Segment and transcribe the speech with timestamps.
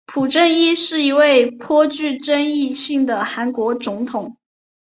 [0.07, 4.35] 朴正熙是一位颇具争议性的韩国总统。